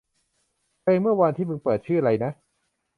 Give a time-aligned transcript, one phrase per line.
[0.81, 2.31] เพลงเมื่อวานที่มึงเปิดชื่อไรนะ